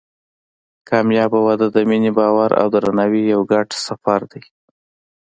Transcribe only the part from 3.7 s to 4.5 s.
سفر دی.